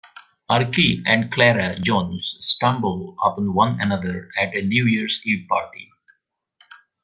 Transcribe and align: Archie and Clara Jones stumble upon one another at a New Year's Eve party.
Archie 0.49 1.03
and 1.05 1.31
Clara 1.31 1.75
Jones 1.79 2.35
stumble 2.39 3.15
upon 3.23 3.53
one 3.53 3.79
another 3.79 4.29
at 4.35 4.51
a 4.55 4.63
New 4.63 4.87
Year's 4.87 5.21
Eve 5.27 5.47
party. 5.47 5.91